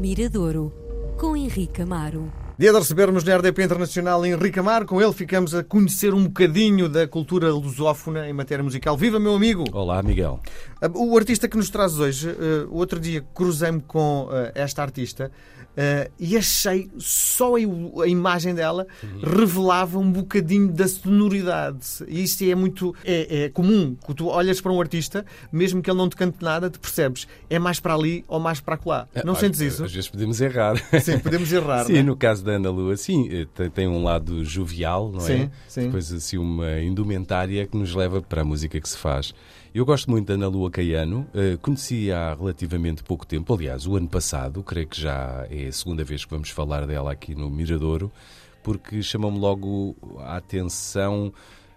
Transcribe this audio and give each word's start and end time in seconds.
Miradouro, 0.00 0.72
com 1.18 1.36
Henrique 1.36 1.82
Amaro. 1.82 2.39
Dia 2.60 2.72
de 2.72 2.78
recebermos 2.78 3.24
na 3.24 3.38
RDP 3.38 3.64
Internacional 3.64 4.22
Henrique 4.26 4.58
Amaro. 4.58 4.84
Com 4.84 5.00
ele 5.00 5.14
ficamos 5.14 5.54
a 5.54 5.64
conhecer 5.64 6.12
um 6.12 6.24
bocadinho 6.24 6.90
da 6.90 7.08
cultura 7.08 7.50
lusófona 7.50 8.28
em 8.28 8.34
matéria 8.34 8.62
musical. 8.62 8.98
Viva, 8.98 9.18
meu 9.18 9.34
amigo! 9.34 9.64
Olá, 9.72 10.02
Miguel. 10.02 10.38
O 10.94 11.16
artista 11.16 11.48
que 11.48 11.56
nos 11.56 11.70
traz 11.70 11.98
hoje, 11.98 12.28
uh, 12.28 12.68
outro 12.70 13.00
dia 13.00 13.24
cruzei-me 13.34 13.80
com 13.80 14.24
uh, 14.24 14.52
esta 14.54 14.82
artista 14.82 15.32
uh, 15.70 16.10
e 16.18 16.36
achei 16.36 16.90
só 16.98 17.54
a, 17.56 18.06
imagem 18.06 18.54
dela 18.54 18.86
uhum. 19.02 19.20
revelava 19.20 19.98
um 19.98 20.10
bocadinho 20.10 20.68
da 20.68 20.86
sonoridade. 20.86 22.04
E 22.08 22.22
isto 22.22 22.44
é 22.44 22.54
muito 22.54 22.94
é, 23.04 23.44
é 23.44 23.48
comum. 23.48 23.96
Quando 24.02 24.18
tu 24.18 24.26
olhas 24.28 24.60
para 24.60 24.72
um 24.72 24.80
artista, 24.80 25.24
mesmo 25.52 25.82
que 25.82 25.90
ele 25.90 25.98
não 25.98 26.08
te 26.08 26.16
cante 26.16 26.42
nada, 26.42 26.68
te 26.68 26.78
percebes 26.78 27.26
é 27.48 27.58
mais 27.58 27.80
para 27.80 27.94
ali 27.94 28.24
ou 28.28 28.38
mais 28.38 28.60
para 28.60 28.78
lá. 28.84 29.08
Não 29.24 29.34
sentes 29.34 29.60
isso? 29.60 29.84
Às 29.84 29.92
vezes 29.92 30.08
podemos 30.10 30.40
errar. 30.40 30.76
Sim, 31.00 31.18
podemos 31.18 31.52
errar. 31.52 31.84
sim, 31.86 31.98
é? 31.98 32.02
no 32.02 32.16
caso 32.16 32.44
da 32.44 32.49
Ana 32.52 32.70
Lua, 32.70 32.96
sim, 32.96 33.28
tem 33.74 33.86
um 33.86 34.02
lado 34.02 34.44
jovial, 34.44 35.10
não 35.10 35.20
sim, 35.20 35.32
é? 35.32 35.50
Sim. 35.68 35.84
Depois 35.86 36.12
assim 36.12 36.38
uma 36.38 36.80
indumentária 36.80 37.66
que 37.66 37.76
nos 37.76 37.94
leva 37.94 38.20
para 38.20 38.42
a 38.42 38.44
música 38.44 38.80
que 38.80 38.88
se 38.88 38.96
faz. 38.96 39.34
Eu 39.74 39.84
gosto 39.84 40.10
muito 40.10 40.26
da 40.26 40.34
Ana 40.34 40.48
Lua 40.48 40.70
Caiano, 40.70 41.26
uh, 41.34 41.56
conheci 41.58 42.10
há 42.10 42.34
relativamente 42.34 43.04
pouco 43.04 43.24
tempo, 43.24 43.54
aliás, 43.54 43.86
o 43.86 43.96
ano 43.96 44.08
passado, 44.08 44.62
creio 44.64 44.88
que 44.88 45.00
já 45.00 45.46
é 45.48 45.68
a 45.68 45.72
segunda 45.72 46.02
vez 46.02 46.24
que 46.24 46.30
vamos 46.30 46.50
falar 46.50 46.86
dela 46.86 47.12
aqui 47.12 47.34
no 47.34 47.48
Miradouro, 47.48 48.10
porque 48.62 49.02
chamou-me 49.02 49.38
logo 49.38 49.96
a 50.18 50.36
atenção 50.36 51.32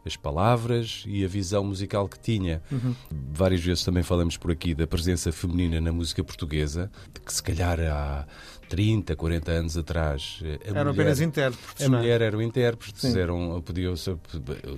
as 0.06 0.16
palavras 0.16 1.04
e 1.08 1.24
a 1.24 1.28
visão 1.28 1.64
musical 1.64 2.08
que 2.08 2.20
tinha. 2.20 2.62
Uhum. 2.72 2.96
Várias 3.32 3.62
vezes 3.62 3.84
também 3.84 4.04
falamos 4.04 4.38
por 4.38 4.52
aqui 4.52 4.74
da 4.74 4.86
presença 4.86 5.32
feminina 5.32 5.80
na 5.80 5.92
música 5.92 6.24
portuguesa, 6.24 6.92
que 7.26 7.34
se 7.34 7.42
calhar 7.42 7.80
há 7.80 8.26
30, 8.70 9.16
40 9.16 9.52
anos 9.52 9.78
atrás. 9.78 10.40
eram 10.64 10.92
mulher, 10.92 11.02
apenas 11.02 11.22
intérpretes. 11.22 11.86
A 11.86 11.90
mulher 11.90 12.22
eram 12.22 12.42
intérpretes, 12.42 13.16
eram, 13.16 13.62
podiam 13.62 13.94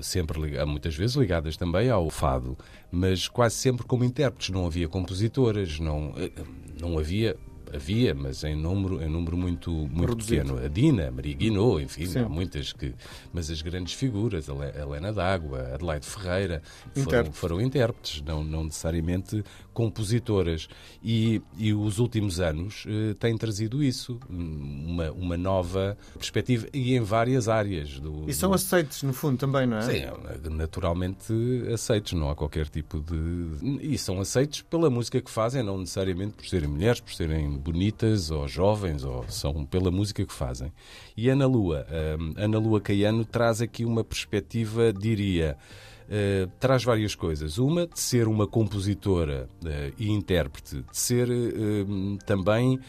sempre, 0.02 0.66
muitas 0.66 0.96
vezes 0.96 1.16
ligadas 1.16 1.58
também 1.58 1.90
ao 1.90 2.10
fado, 2.10 2.58
mas 2.92 3.28
quase 3.28 3.56
sempre 3.56 3.86
como 3.86 4.04
intérpretes. 4.04 4.50
Não 4.50 4.66
havia 4.66 4.88
compositoras, 4.88 5.80
não, 5.80 6.14
eh, 6.18 6.32
não 6.80 7.00
havia 7.00 7.38
havia, 7.76 8.14
mas 8.14 8.44
em 8.44 8.56
número, 8.56 9.02
em 9.02 9.10
número 9.10 9.38
muito, 9.38 9.72
muito 9.72 10.18
pequeno. 10.18 10.58
A 10.58 10.68
Dina, 10.68 11.08
a 11.08 11.12
Maria 11.12 11.36
Guinot, 11.36 11.84
enfim, 11.84 12.06
Sim. 12.06 12.20
há 12.20 12.30
muitas 12.30 12.74
que. 12.74 12.94
Mas 13.34 13.50
as 13.50 13.62
grandes 13.62 13.94
figuras, 13.94 14.50
a 14.50 14.54
Helena 14.82 15.12
D'Água, 15.12 15.74
Adelaide 15.74 16.06
Ferreira, 16.06 16.62
foram, 16.96 17.32
foram 17.32 17.62
intérpretes, 17.62 18.22
não, 18.22 18.44
não 18.44 18.64
necessariamente 18.66 19.44
compositoras. 19.74 20.68
E, 21.04 21.42
e 21.58 21.74
os 21.74 22.00
últimos 22.00 22.40
anos 22.40 22.86
eh, 22.88 23.14
têm 23.20 23.38
trazido 23.38 23.84
isso, 23.84 24.20
uma, 24.30 25.12
uma 25.12 25.38
nova 25.38 25.98
perspectiva, 26.14 26.68
e 26.74 26.96
em 26.96 27.02
várias 27.02 27.48
áreas. 27.48 28.00
Do, 28.00 28.24
e 28.28 28.34
são 28.34 28.50
do... 28.50 28.56
aceitos, 28.56 29.04
no 29.04 29.14
fundo, 29.14 29.38
também, 29.38 29.68
não 29.68 29.78
é? 29.78 29.82
Sim, 29.82 30.04
naturalmente 30.50 31.34
aceitos, 31.74 32.14
não 32.14 32.30
há 32.30 32.36
qualquer 32.36 32.70
tipo 32.70 33.00
de. 33.02 33.80
E 33.82 33.98
são 33.98 34.20
aceitos 34.20 34.62
pela 34.62 34.90
música 34.90 35.22
que 35.22 35.30
fazem, 35.30 35.62
não 35.62 35.78
necessariamente 35.78 36.34
por 36.34 36.48
serem 36.48 36.70
mulheres, 36.70 37.02
por 37.02 37.14
serem 37.14 37.58
bonitas 37.66 38.30
ou 38.30 38.48
jovens, 38.48 39.04
ou 39.04 39.26
são 39.28 39.66
pela 39.66 39.90
música 39.90 40.24
que 40.24 40.34
fazem. 40.34 40.72
E 41.18 41.30
Ana 41.30 41.48
Lua, 41.48 41.86
um, 42.20 42.34
Ana 42.38 42.60
Lua 42.60 42.80
Caiano 42.80 43.26
traz 43.26 43.62
aqui 43.62 43.84
uma 43.84 44.04
perspectiva, 44.04 44.94
diria. 44.94 45.58
Uh, 46.06 46.48
traz 46.60 46.84
várias 46.84 47.16
coisas. 47.16 47.58
Uma, 47.58 47.88
de 47.88 48.00
ser 48.00 48.28
uma 48.28 48.46
compositora 48.46 49.50
uh, 49.64 49.94
e 49.98 50.12
intérprete, 50.12 50.84
de 50.84 50.98
ser 50.98 51.28
uh, 51.28 52.18
também 52.28 52.80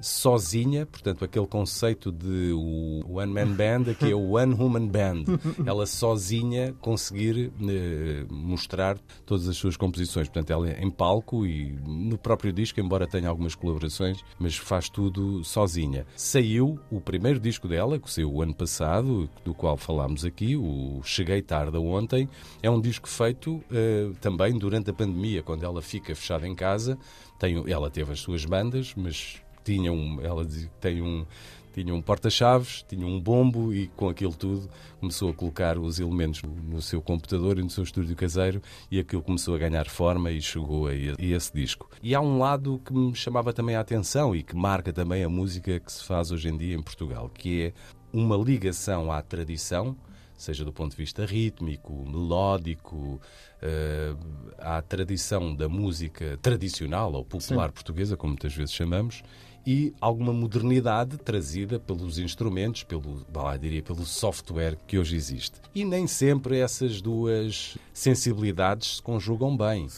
sozinha, 0.00 0.86
portanto, 0.86 1.24
aquele 1.24 1.46
conceito 1.46 2.12
de 2.12 2.52
o 2.52 3.18
One 3.18 3.32
Man 3.32 3.52
Band, 3.52 3.90
aqui 3.90 4.10
é 4.10 4.14
o 4.14 4.36
One 4.36 4.54
Woman 4.54 4.86
Band. 4.86 5.24
Ela 5.66 5.86
sozinha 5.86 6.74
conseguir 6.80 7.52
eh, 7.68 8.24
mostrar 8.30 8.98
todas 9.24 9.48
as 9.48 9.56
suas 9.56 9.76
composições. 9.76 10.28
Portanto, 10.28 10.50
ela 10.50 10.68
é 10.68 10.82
em 10.82 10.90
palco 10.90 11.46
e 11.46 11.72
no 11.86 12.18
próprio 12.18 12.52
disco, 12.52 12.80
embora 12.80 13.06
tenha 13.06 13.28
algumas 13.28 13.54
colaborações, 13.54 14.22
mas 14.38 14.56
faz 14.56 14.88
tudo 14.88 15.42
sozinha. 15.44 16.06
Saiu 16.16 16.78
o 16.90 17.00
primeiro 17.00 17.40
disco 17.40 17.68
dela, 17.68 17.98
que 17.98 18.10
saiu 18.10 18.32
o 18.32 18.42
ano 18.42 18.54
passado, 18.54 19.28
do 19.44 19.54
qual 19.54 19.76
falámos 19.76 20.24
aqui, 20.24 20.56
o 20.56 21.00
Cheguei 21.02 21.42
Tarde 21.42 21.76
Ontem. 21.78 22.28
É 22.62 22.70
um 22.70 22.80
disco 22.80 23.08
feito 23.08 23.62
eh, 23.70 24.10
também 24.20 24.58
durante 24.58 24.90
a 24.90 24.94
pandemia, 24.94 25.42
quando 25.42 25.64
ela 25.64 25.82
fica 25.82 26.14
fechada 26.14 26.46
em 26.46 26.54
casa. 26.54 26.98
Tem, 27.38 27.70
ela 27.70 27.90
teve 27.90 28.12
as 28.12 28.20
suas 28.20 28.44
bandas, 28.44 28.94
mas 28.96 29.42
tinha 29.66 29.92
um, 29.92 30.20
ela 30.22 30.44
dizia 30.44 30.68
que 30.68 30.80
tem 30.80 31.02
um, 31.02 31.26
tinha 31.74 31.92
um 31.92 32.00
porta-chaves, 32.00 32.84
tinha 32.88 33.04
um 33.04 33.20
bombo 33.20 33.74
e 33.74 33.88
com 33.88 34.08
aquilo 34.08 34.32
tudo 34.32 34.70
começou 35.00 35.28
a 35.28 35.34
colocar 35.34 35.76
os 35.76 35.98
elementos 35.98 36.40
no 36.42 36.80
seu 36.80 37.02
computador 37.02 37.58
e 37.58 37.62
no 37.62 37.68
seu 37.68 37.82
estúdio 37.82 38.14
caseiro 38.16 38.62
e 38.90 38.98
aquilo 38.98 39.22
começou 39.22 39.54
a 39.56 39.58
ganhar 39.58 39.86
forma 39.88 40.30
e 40.30 40.40
chegou 40.40 40.86
a 40.86 40.94
esse 40.94 41.52
disco. 41.52 41.90
E 42.02 42.14
há 42.14 42.20
um 42.20 42.38
lado 42.38 42.80
que 42.84 42.94
me 42.94 43.14
chamava 43.14 43.52
também 43.52 43.74
a 43.74 43.80
atenção 43.80 44.34
e 44.34 44.42
que 44.42 44.56
marca 44.56 44.92
também 44.92 45.24
a 45.24 45.28
música 45.28 45.78
que 45.80 45.92
se 45.92 46.04
faz 46.04 46.30
hoje 46.30 46.48
em 46.48 46.56
dia 46.56 46.74
em 46.74 46.82
Portugal, 46.82 47.28
que 47.28 47.64
é 47.64 47.72
uma 48.12 48.36
ligação 48.36 49.10
à 49.12 49.20
tradição, 49.20 49.96
seja 50.36 50.64
do 50.64 50.72
ponto 50.72 50.92
de 50.92 50.96
vista 50.96 51.26
rítmico, 51.26 51.92
melódico, 52.06 53.20
uh, 53.62 54.18
à 54.58 54.80
tradição 54.80 55.54
da 55.54 55.68
música 55.68 56.38
tradicional 56.40 57.12
ou 57.12 57.24
popular 57.24 57.68
Sim. 57.68 57.74
portuguesa, 57.74 58.16
como 58.16 58.32
muitas 58.32 58.54
vezes 58.54 58.74
chamamos, 58.74 59.22
e 59.66 59.92
alguma 60.00 60.32
modernidade 60.32 61.18
trazida 61.18 61.80
pelos 61.80 62.18
instrumentos, 62.18 62.84
pelo, 62.84 63.26
lá, 63.34 63.56
diria, 63.56 63.82
pelo 63.82 64.06
software 64.06 64.78
que 64.86 64.96
hoje 64.96 65.16
existe. 65.16 65.60
E 65.74 65.84
nem 65.84 66.06
sempre 66.06 66.60
essas 66.60 67.02
duas 67.02 67.76
sensibilidades 67.92 68.96
se 68.96 69.02
conjugam 69.02 69.56
bem. 69.56 69.88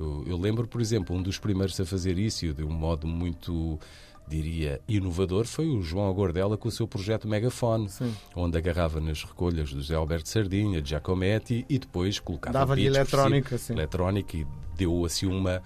Eu, 0.00 0.24
eu, 0.26 0.38
lembro, 0.38 0.66
por 0.66 0.80
exemplo, 0.80 1.14
um 1.14 1.22
dos 1.22 1.38
primeiros 1.38 1.78
a 1.78 1.84
fazer 1.84 2.18
isso 2.18 2.54
de 2.54 2.64
um 2.64 2.70
modo 2.70 3.06
muito 3.06 3.78
diria, 4.26 4.80
inovador 4.86 5.46
foi 5.46 5.68
o 5.68 5.80
João 5.82 6.08
Agordela 6.08 6.56
com 6.56 6.68
o 6.68 6.72
seu 6.72 6.86
projeto 6.86 7.26
Megafone, 7.26 7.88
Sim. 7.88 8.14
onde 8.36 8.58
agarrava 8.58 9.00
nas 9.00 9.24
recolhas 9.24 9.72
do 9.72 9.80
José 9.80 9.94
Alberto 9.94 10.28
Sardinha, 10.28 10.82
de 10.82 10.90
Giacometti 10.90 11.64
e 11.68 11.78
depois 11.78 12.18
colocava 12.18 12.52
Dava-lhe 12.52 12.86
eletrónica, 12.86 13.56
si, 13.56 13.72
eletrónica 13.72 14.36
e 14.36 14.46
deu 14.76 15.04
assim 15.04 15.26
uma 15.26 15.62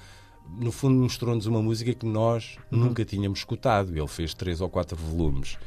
no 0.58 0.72
fundo 0.72 1.00
mostrou-nos 1.00 1.46
uma 1.46 1.62
música 1.62 1.94
que 1.94 2.06
nós 2.06 2.56
uhum. 2.70 2.78
nunca 2.78 3.04
tínhamos 3.04 3.40
escutado. 3.40 3.96
Ele 3.96 4.08
fez 4.08 4.34
três 4.34 4.60
ou 4.60 4.68
quatro 4.68 4.96
volumes. 4.96 5.58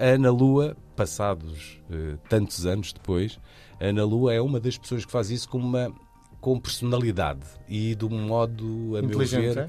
A 0.00 0.14
Ana 0.14 0.30
Lua, 0.30 0.76
passados 0.96 1.78
uh, 1.90 2.18
tantos 2.28 2.64
anos 2.64 2.92
depois, 2.92 3.38
a 3.80 3.86
Ana 3.86 4.04
Lua 4.04 4.32
é 4.32 4.40
uma 4.40 4.58
das 4.58 4.78
pessoas 4.78 5.04
que 5.04 5.12
faz 5.12 5.30
isso 5.30 5.48
com 5.48 5.58
uma 5.58 5.92
com 6.40 6.58
personalidade 6.58 7.44
e 7.68 7.94
de 7.94 8.04
um 8.04 8.26
modo, 8.26 8.96
a 8.96 9.02
meu 9.02 9.18
ver, 9.18 9.58
é? 9.58 9.68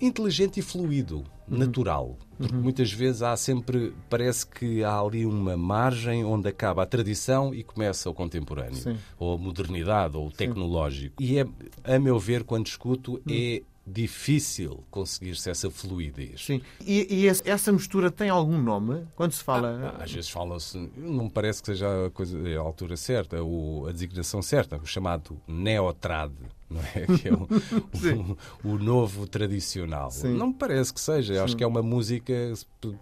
inteligente 0.00 0.58
e 0.58 0.62
fluido, 0.62 1.18
uhum. 1.48 1.58
natural. 1.58 2.16
Porque 2.36 2.54
uhum. 2.54 2.62
muitas 2.62 2.92
vezes 2.92 3.22
há 3.22 3.36
sempre, 3.36 3.92
parece 4.08 4.46
que 4.46 4.82
há 4.84 4.98
ali 4.98 5.26
uma 5.26 5.56
margem 5.56 6.24
onde 6.24 6.48
acaba 6.48 6.82
a 6.82 6.86
tradição 6.86 7.54
e 7.54 7.62
começa 7.62 8.08
o 8.08 8.14
contemporâneo, 8.14 8.76
Sim. 8.76 8.96
ou 9.18 9.34
a 9.34 9.38
modernidade, 9.38 10.16
ou 10.16 10.28
o 10.28 10.30
tecnológico. 10.30 11.22
Sim. 11.22 11.28
E 11.28 11.38
é, 11.38 11.94
a 11.94 11.98
meu 11.98 12.18
ver, 12.18 12.44
quando 12.44 12.66
escuto, 12.66 13.14
uhum. 13.14 13.20
é 13.28 13.62
difícil 13.88 14.84
conseguir-se 14.90 15.50
essa 15.50 15.70
fluidez. 15.70 16.44
Sim. 16.44 16.60
E, 16.84 17.24
e, 17.24 17.26
essa 17.26 17.72
mistura 17.72 18.10
tem 18.10 18.28
algum 18.28 18.60
nome? 18.60 19.06
Quando 19.16 19.32
se 19.32 19.42
fala. 19.42 19.94
Ah, 19.98 20.04
às 20.04 20.12
vezes 20.12 20.30
fala-se, 20.30 20.78
não 20.96 21.24
me 21.24 21.30
parece 21.30 21.60
que 21.60 21.66
seja 21.66 22.06
a, 22.06 22.10
coisa, 22.10 22.38
a 22.38 22.60
altura 22.60 22.96
certa, 22.96 23.42
ou 23.42 23.86
a 23.88 23.92
designação 23.92 24.42
certa, 24.42 24.76
o 24.76 24.86
chamado 24.86 25.40
neotrad. 25.46 26.32
Não 26.68 26.80
é? 26.80 27.06
Que 27.18 27.28
é 27.28 27.32
o, 27.32 28.36
o, 28.64 28.74
o 28.74 28.78
novo 28.78 29.26
tradicional. 29.26 30.10
Sim. 30.10 30.34
Não 30.34 30.48
me 30.48 30.54
parece 30.54 30.92
que 30.92 31.00
seja. 31.00 31.34
Sim. 31.34 31.40
Acho 31.40 31.56
que 31.56 31.64
é 31.64 31.66
uma 31.66 31.82
música, 31.82 32.32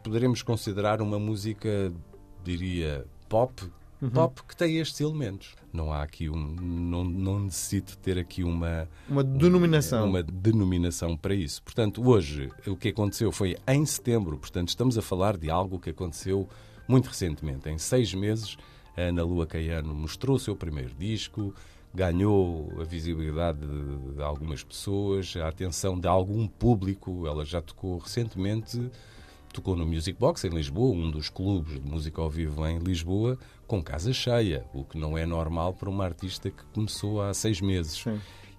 poderemos 0.03 0.43
considerar 0.43 1.03
uma 1.03 1.19
música, 1.19 1.93
diria, 2.45 3.05
pop, 3.29 3.63
uhum. 4.01 4.11
pop 4.11 4.43
que 4.45 4.57
tem 4.57 4.79
estes 4.79 5.01
elementos. 5.01 5.55
Não 5.73 5.93
há 5.93 6.03
aqui 6.03 6.29
um. 6.29 6.37
Não, 6.37 7.05
não 7.05 7.41
necessito 7.41 7.97
ter 7.99 8.19
aqui 8.19 8.43
uma. 8.43 8.89
Uma 9.09 9.23
denominação. 9.23 10.09
Uma 10.09 10.23
denominação 10.23 11.17
para 11.17 11.35
isso. 11.35 11.63
Portanto, 11.63 12.07
hoje, 12.07 12.51
o 12.67 12.77
que 12.77 12.89
aconteceu 12.89 13.31
foi 13.31 13.57
em 13.67 13.85
setembro. 13.85 14.39
Portanto, 14.39 14.69
estamos 14.69 14.97
a 14.97 15.03
falar 15.03 15.37
de 15.37 15.51
algo 15.51 15.79
que 15.79 15.91
aconteceu 15.91 16.49
muito 16.89 17.07
recentemente. 17.09 17.69
Em 17.69 17.79
seis 17.79 18.15
meses, 18.15 18.57
a 18.97 19.03
Ana 19.03 19.23
Lua 19.23 19.47
Caiano 19.47 19.95
mostrou 19.95 20.37
o 20.37 20.41
seu 20.41 20.57
primeiro 20.57 20.95
disco, 20.95 21.55
ganhou 21.95 22.73
a 22.81 22.85
visibilidade 22.85 23.61
de 24.15 24.23
algumas 24.23 24.63
pessoas, 24.63 25.35
a 25.37 25.49
atenção 25.49 25.99
de 25.99 26.07
algum 26.07 26.47
público. 26.47 27.27
Ela 27.27 27.45
já 27.45 27.61
tocou 27.61 27.99
recentemente 27.99 28.91
tocou 29.57 29.75
no 29.75 29.87
Music 29.87 30.19
Box 30.19 30.45
em 30.45 30.51
Lisboa, 30.51 30.95
um 30.95 31.11
dos 31.11 31.31
clubes 31.31 31.81
de 31.81 31.89
música 31.89 32.21
ao 32.21 32.29
vivo 32.29 32.67
em 32.67 32.79
Lisboa, 32.79 33.39
com 33.67 33.83
casa 33.83 34.13
cheia, 34.13 34.67
o 34.75 34.85
que 34.85 34.99
não 34.99 35.17
é 35.17 35.25
normal 35.25 35.73
para 35.73 35.89
uma 35.89 36.05
artista 36.05 36.51
que 36.51 36.63
começou 36.75 37.23
há 37.23 37.33
seis 37.33 37.61
meses. 37.63 38.05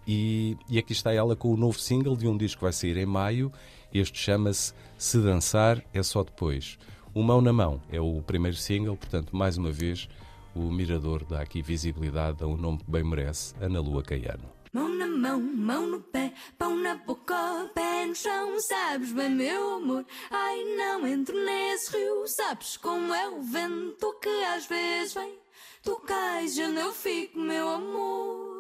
E, 0.08 0.58
e 0.68 0.80
aqui 0.80 0.94
está 0.94 1.14
ela 1.14 1.36
com 1.36 1.54
o 1.54 1.58
novo 1.58 1.80
single 1.80 2.18
de 2.18 2.28
um 2.28 2.36
disco 2.36 2.60
que 2.60 2.64
vai 2.64 2.74
sair 2.74 2.98
em 2.98 3.06
maio. 3.06 3.52
Este 3.94 4.18
chama-se 4.18 4.74
Se 4.98 5.20
Dançar 5.22 5.84
é 5.94 6.02
Só 6.02 6.24
Depois. 6.24 6.80
O 7.14 7.22
Mão 7.22 7.42
na 7.42 7.54
Mão 7.54 7.80
é 7.92 8.02
o 8.02 8.22
primeiro 8.24 8.58
single, 8.58 8.98
portanto, 8.98 9.36
mais 9.36 9.56
uma 9.56 9.72
vez, 9.72 10.10
o 10.56 10.72
Mirador 10.72 11.24
dá 11.26 11.42
aqui 11.42 11.62
visibilidade 11.62 12.44
a 12.44 12.48
um 12.48 12.58
nome 12.58 12.80
que 12.80 12.90
bem 12.90 13.04
merece, 13.04 13.54
Ana 13.62 13.80
Lua 13.80 14.02
Caiano. 14.02 14.57
Mão 14.74 14.90
na 14.90 15.08
mão, 15.08 15.40
mão 15.40 15.88
no 15.88 16.02
pé, 16.02 16.34
pão 16.58 16.76
na 16.76 16.96
boca, 16.96 17.72
pé 17.74 18.06
no 18.06 18.16
chão, 18.16 18.60
sabes 18.60 19.12
bem, 19.12 19.30
meu 19.30 19.76
amor. 19.76 20.06
Ai, 20.30 20.64
não 20.76 21.08
entro 21.08 21.36
nesse 21.46 21.96
rio, 21.96 22.28
sabes 22.28 22.78
como 22.78 23.14
é 23.14 23.30
o 23.30 23.42
vento 23.42 24.14
que 24.22 24.44
às 24.46 24.66
vezes 24.66 25.14
vem. 25.14 25.40
Tu 25.84 25.96
cais, 26.02 26.58
onde 26.60 26.80
eu 26.80 26.94
fico, 26.94 27.40
meu 27.40 27.70
amor. 27.70 28.57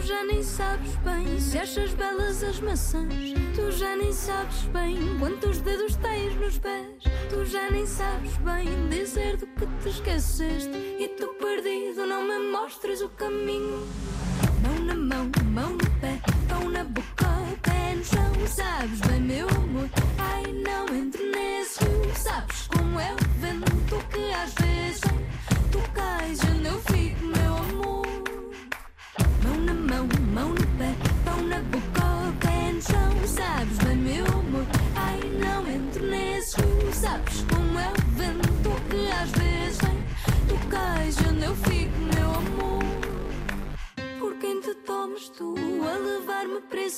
Tu 0.00 0.06
já 0.06 0.24
nem 0.24 0.42
sabes 0.42 0.96
bem 0.96 1.38
se 1.38 1.58
achas 1.58 1.92
belas 1.92 2.42
as 2.42 2.58
maçãs. 2.60 3.34
Tu 3.54 3.70
já 3.70 3.94
nem 3.96 4.10
sabes 4.14 4.62
bem 4.72 4.96
quantos 5.18 5.58
dedos 5.58 5.94
tens 5.96 6.34
nos 6.36 6.58
pés. 6.58 6.86
Tu 7.28 7.44
já 7.44 7.70
nem 7.70 7.84
sabes 7.84 8.34
bem 8.38 8.88
dizer 8.88 9.36
do 9.36 9.46
que 9.46 9.66
te 9.82 9.90
esqueceste. 9.90 10.70
E 10.98 11.06
tu 11.18 11.26
perdido 11.34 12.06
não 12.06 12.24
me 12.24 12.50
mostres 12.50 13.02
o 13.02 13.10
caminho. 13.10 13.86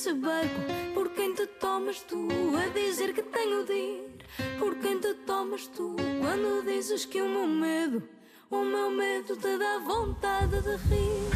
Esse 0.03 0.13
barco? 0.15 0.59
Por 0.93 1.09
quem 1.11 1.33
te 1.33 1.47
tomas 1.47 2.01
tu 2.01 2.27
a 2.57 2.67
dizer 2.77 3.13
que 3.13 3.23
tenho 3.23 3.63
de 3.65 3.73
ir? 3.73 4.17
Por 4.59 4.75
quem 4.75 4.99
te 4.99 5.13
tomas 5.25 5.67
tu 5.67 5.95
quando 6.19 6.65
dizes 6.65 7.05
que 7.05 7.21
o 7.21 7.29
meu 7.29 7.47
medo, 7.47 8.03
o 8.49 8.65
meu 8.65 8.91
medo 8.91 9.33
te 9.37 9.57
dá 9.57 9.79
vontade 9.79 10.61
de 10.61 10.75
rir? 10.89 11.29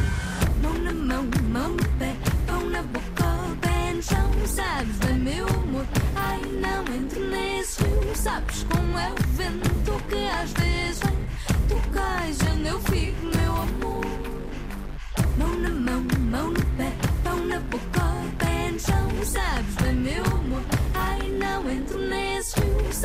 Mão 0.62 0.74
na 0.74 0.92
mão, 0.92 1.24
mão 1.50 1.70
no 1.70 1.88
pé, 1.98 2.14
pão 2.46 2.60
na 2.68 2.82
boca, 2.82 3.56
pé 3.62 3.94
no 3.94 4.02
chão. 4.02 4.30
Sabes 4.46 4.96
bem, 4.98 5.18
meu 5.18 5.46
amor. 5.46 5.86
Ai, 6.14 6.40
não 6.60 6.94
entro 6.94 7.20
nesse 7.20 7.82
rio. 7.84 8.14
Sabes 8.14 8.64
como 8.64 8.98
é 8.98 9.10
o 9.10 9.16
vento 9.32 10.04
que 10.10 10.28
às 10.28 10.52
vezes 10.52 11.00
vem. 11.00 11.18
Tu 11.68 11.90
cais 11.94 12.38
onde 12.52 12.68
eu 12.68 12.80
fico, 12.80 13.24
meu 13.34 13.52
amor. 13.66 14.04
Mão 15.38 15.54
na 15.58 15.70
mão, 15.70 16.06
mão 16.30 16.50
no 16.50 16.64
pé, 16.76 16.92
pão 17.24 17.36
na 17.46 17.60
boca, 17.60 17.97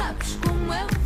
Sabes 0.04 0.38
como 0.42 0.70
o 0.74 1.03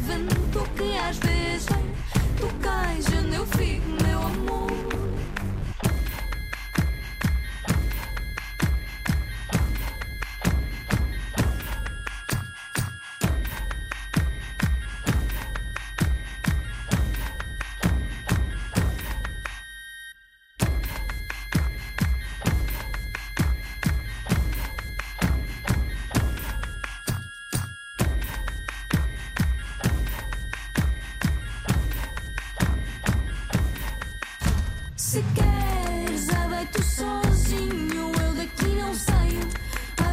Se 35.09 35.23
queres, 35.33 36.25
vai 36.25 36.65
tu 36.65 36.83
sozinho, 36.83 38.11
eu 38.11 38.33
daqui 38.33 38.75
não 38.75 38.93
saio. 38.93 39.39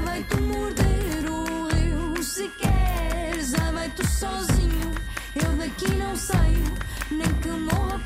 Vai 0.05 0.23
tu 0.31 0.41
morder 0.41 1.29
o 1.29 1.67
rio. 1.67 2.23
Se 2.23 2.49
queres, 2.51 3.51
vai 3.73 3.91
tu 3.91 4.07
sozinho, 4.07 4.93
eu 5.35 5.57
daqui 5.57 5.93
não 5.97 6.15
saio. 6.15 6.75
Nem 7.11 7.35
que 7.43 7.49
morra 7.49 7.99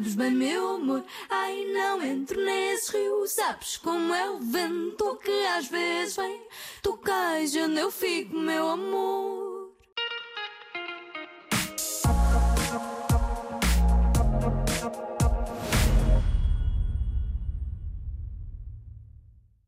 Sabes 0.00 0.14
bem, 0.14 0.30
meu 0.30 0.76
amor. 0.76 1.04
Ai, 1.28 1.66
não 1.74 2.02
entro 2.02 2.42
nesse 2.42 2.96
rio. 2.96 3.26
Sabes 3.26 3.76
como 3.76 4.14
é 4.14 4.30
o 4.30 4.38
vento 4.38 5.14
que 5.16 5.46
às 5.48 5.66
vezes 5.66 6.16
vem. 6.16 6.40
Tu 6.80 6.96
cais 6.96 7.54
onde 7.54 7.80
eu 7.80 7.90
fico, 7.90 8.34
meu 8.34 8.66
amor. 8.70 9.59